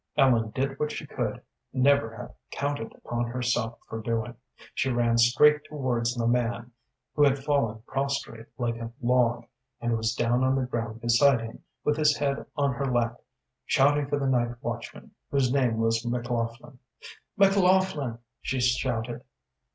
[0.17, 4.35] Ellen did what she could never have counted upon herself for doing.
[4.73, 6.71] She ran straight towards the man,
[7.13, 9.45] who had fallen prostrate like a log,
[9.79, 13.21] and was down on the ground beside him, with his head on her lap,
[13.67, 16.79] shouting for the night watchman, whose name was McLaughlin.
[17.37, 19.23] "McLaughlin!" she shouted.